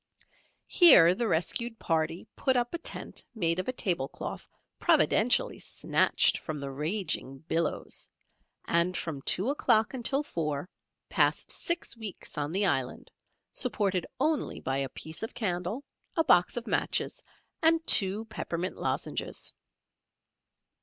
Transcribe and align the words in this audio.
Here 0.65 1.13
the 1.13 1.27
rescued 1.27 1.77
party 1.77 2.25
put 2.35 2.55
up 2.57 2.73
a 2.73 2.79
tent 2.79 3.23
made 3.35 3.59
of 3.59 3.67
a 3.67 3.71
table 3.71 4.07
cloth 4.07 4.49
providentially 4.79 5.59
snatched 5.59 6.39
from 6.39 6.57
the 6.57 6.71
raging 6.71 7.37
billows, 7.47 8.09
and 8.65 8.97
from 8.97 9.21
two 9.21 9.51
o'clock 9.51 9.93
until 9.93 10.23
four, 10.23 10.67
passed 11.09 11.51
six 11.51 11.95
weeks 11.95 12.35
on 12.35 12.49
the 12.49 12.65
island 12.65 13.11
supported 13.51 14.07
only 14.19 14.59
by 14.59 14.77
a 14.77 14.89
piece 14.89 15.21
of 15.21 15.35
candle, 15.35 15.83
a 16.15 16.23
box 16.23 16.57
of 16.57 16.65
matches, 16.65 17.23
and 17.61 17.85
two 17.85 18.25
peppermint 18.25 18.77
lozenges. 18.77 19.53